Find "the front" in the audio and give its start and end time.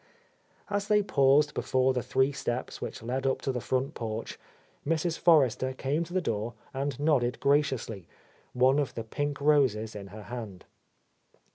3.51-3.93